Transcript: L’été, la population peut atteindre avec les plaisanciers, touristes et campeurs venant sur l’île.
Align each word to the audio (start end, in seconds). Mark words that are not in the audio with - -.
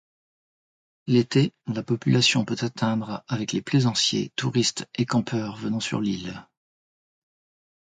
L’été, 1.05 1.53
la 1.67 1.83
population 1.83 2.43
peut 2.43 2.55
atteindre 2.61 3.23
avec 3.27 3.51
les 3.51 3.61
plaisanciers, 3.61 4.31
touristes 4.35 4.89
et 4.95 5.05
campeurs 5.05 5.57
venant 5.57 5.79
sur 5.79 6.01
l’île. 6.01 6.43